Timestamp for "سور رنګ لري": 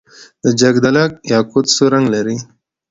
1.75-2.37